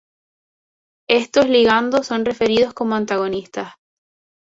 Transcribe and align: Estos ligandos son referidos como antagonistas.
Estos 1.11 1.47
ligandos 1.47 2.07
son 2.07 2.25
referidos 2.25 2.73
como 2.73 2.95
antagonistas. 2.95 3.73